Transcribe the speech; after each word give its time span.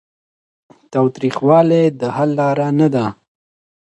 تاوتریخوالی 0.91 1.83
د 1.99 2.01
حل 2.15 2.29
لاره 2.39 2.67
نه 2.79 2.87
ده. 2.93 3.05